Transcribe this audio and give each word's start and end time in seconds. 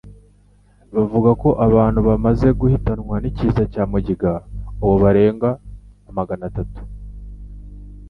bavuga 0.95 1.31
ko 1.41 1.49
abantu 1.67 1.99
bamaze 2.09 2.47
guhitanwa 2.59 3.15
n'ikiza 3.19 3.63
cya 3.73 3.83
mugiga 3.91 4.31
ubu 4.83 4.95
barenga 5.03 5.49
amagana 6.09 6.43
atatu. 6.49 6.81